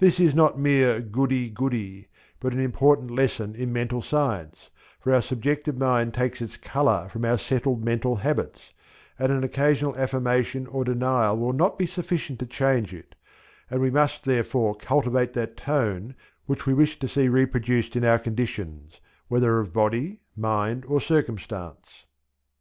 [0.00, 2.08] This is not mere "goodie, goodie,"
[2.40, 7.24] but an important lesson in Mental Science, for our subjective mind takes its colour from
[7.24, 8.72] our settled mental habits,
[9.20, 13.14] and an occasional affirmation or denial will not be sufficient to change it;
[13.70, 16.16] and we must therefore cultivate that tone
[16.46, 22.04] which we wish to see reproduced in our conditions whether of body, mind, or circumstance.